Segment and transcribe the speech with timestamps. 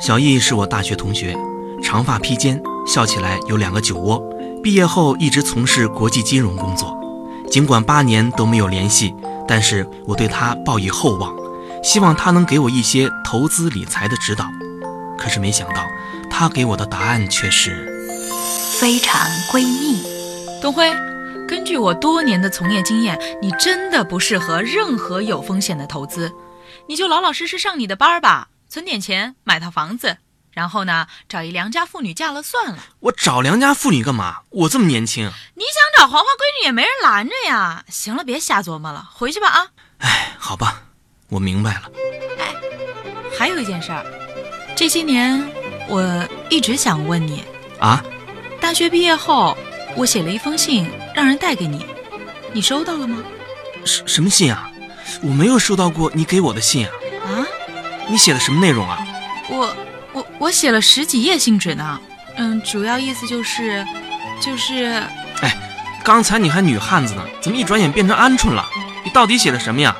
[0.00, 1.36] 小易是我大学同学，
[1.82, 4.18] 长发披肩，笑起来有两个酒窝。
[4.62, 6.98] 毕业后一直从事国际金融工作，
[7.50, 9.14] 尽管八年都没有联系，
[9.46, 11.34] 但是我对他抱以厚望，
[11.84, 14.46] 希望他能给我一些投资理财的指导。
[15.18, 15.84] 可是没想到，
[16.30, 17.86] 他给我的答案却是
[18.80, 19.20] 非常
[19.52, 20.02] 闺蜜。
[20.62, 20.90] 东辉，
[21.46, 26.32] 根据我多年的从业经验，你真的不适合任何有风险的投资，
[26.86, 28.48] 你就老老实实上你的班儿吧。
[28.70, 30.18] 存点钱买套房子，
[30.52, 32.78] 然后呢，找一良家妇女嫁了算了。
[33.00, 34.42] 我找良家妇女干嘛？
[34.50, 35.24] 我这么年轻，
[35.56, 37.84] 你想找黄花闺女也没人拦着呀。
[37.88, 39.66] 行了，别瞎琢磨了，回去吧啊。
[39.98, 40.82] 哎，好吧，
[41.30, 41.90] 我明白了。
[42.38, 42.54] 哎，
[43.36, 44.06] 还有一件事儿，
[44.76, 45.44] 这些年
[45.88, 47.42] 我一直想问你
[47.80, 48.00] 啊。
[48.60, 49.58] 大学毕业后，
[49.96, 51.84] 我写了一封信，让人带给你，
[52.52, 53.20] 你收到了吗？
[53.84, 54.70] 什什么信啊？
[55.22, 56.92] 我没有收到过你给我的信啊。
[58.10, 58.98] 你写的什么内容啊？
[59.48, 59.76] 我
[60.12, 62.00] 我我写了十几页信纸呢。
[62.36, 63.86] 嗯，主要意思就是，
[64.40, 65.02] 就是，
[65.42, 65.56] 哎，
[66.02, 68.66] 刚才你还女汉子呢，怎么一转眼变成鹌鹑了？
[69.04, 69.96] 你到底写的什么呀？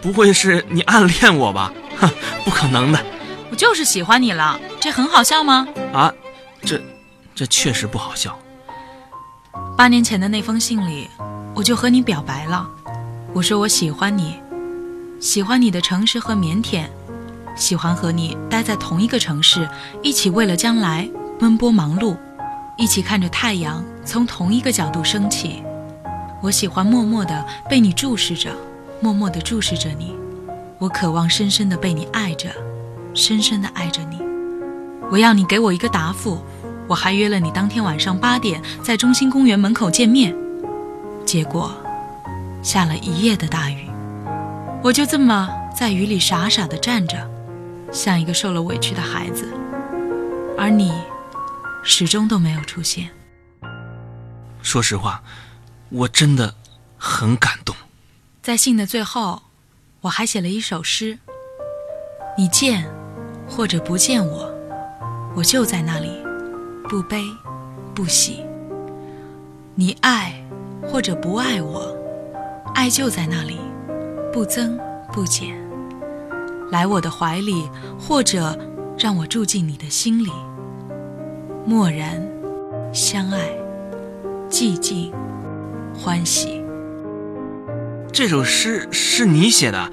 [0.00, 1.72] 不会是你暗恋我吧？
[1.96, 2.10] 哼，
[2.44, 3.02] 不可能的。
[3.50, 5.66] 我就是喜欢你了，这很好笑吗？
[5.92, 6.12] 啊，
[6.62, 6.80] 这
[7.34, 8.38] 这确实不好笑。
[9.76, 11.08] 八年前的那封信里，
[11.54, 12.68] 我就和你表白了，
[13.32, 14.40] 我说我喜欢你，
[15.20, 16.86] 喜欢你的诚实和腼腆。
[17.54, 19.68] 喜欢和你待在同一个城市，
[20.02, 21.08] 一起为了将来
[21.38, 22.16] 奔波忙碌，
[22.76, 25.62] 一起看着太阳从同一个角度升起。
[26.40, 28.50] 我喜欢默默的被你注视着，
[29.00, 30.14] 默默的注视着你。
[30.78, 32.50] 我渴望深深的被你爱着，
[33.14, 34.18] 深深的爱着你。
[35.10, 36.42] 我要你给我一个答复。
[36.88, 40.34] 我还约了你当天晚上八点在中心公园门口见面。
[41.24, 41.72] 结果，
[42.60, 43.88] 下了一夜的大雨，
[44.82, 47.16] 我就这么在雨里傻傻的站着。
[47.92, 49.46] 像一个受了委屈的孩子，
[50.56, 50.92] 而你
[51.84, 53.10] 始终都没有出现。
[54.62, 55.22] 说实话，
[55.90, 56.54] 我真的
[56.96, 57.76] 很感动。
[58.40, 59.42] 在信的最后，
[60.00, 61.18] 我还写了一首诗：
[62.36, 62.90] 你见
[63.46, 64.50] 或者不见我，
[65.36, 66.10] 我就在那里，
[66.88, 67.22] 不悲
[67.94, 68.44] 不喜；
[69.74, 70.42] 你爱
[70.88, 71.94] 或者不爱我，
[72.74, 73.58] 爱就在那里，
[74.32, 74.78] 不增
[75.12, 75.60] 不减。
[76.72, 77.68] 来我的怀里，
[78.00, 78.58] 或者
[78.98, 80.32] 让我住进你的心里。
[81.66, 82.26] 默然，
[82.94, 83.50] 相爱，
[84.48, 85.12] 寂静，
[85.94, 86.64] 欢喜。
[88.10, 89.92] 这首诗是你写的，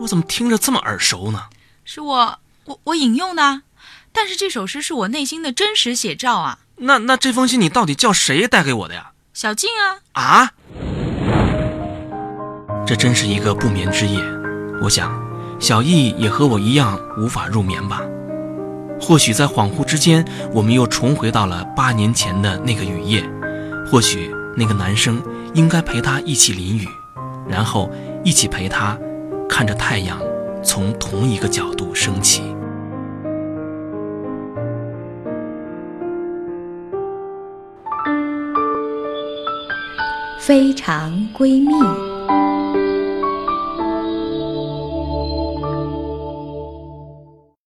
[0.00, 1.44] 我怎么听着这么耳熟呢？
[1.84, 3.62] 是我，我我引用的，
[4.10, 6.58] 但是这首诗是我内心的真实写照啊。
[6.78, 9.12] 那那这封信你到底叫谁带给我的呀？
[9.32, 10.02] 小静啊。
[10.20, 10.50] 啊？
[12.84, 14.20] 这真是一个不眠之夜，
[14.82, 15.24] 我想。
[15.58, 18.02] 小易也和我一样无法入眠吧？
[19.00, 23.22] 或许在恍惚之间，我们又重回到了八年前的那个雨夜。
[23.90, 25.22] 或许那个男生
[25.54, 26.88] 应该陪她一起淋雨，
[27.48, 27.90] 然后
[28.24, 28.98] 一起陪她
[29.48, 30.18] 看着太阳
[30.62, 32.42] 从同一个角度升起。
[40.38, 42.15] 非常闺蜜。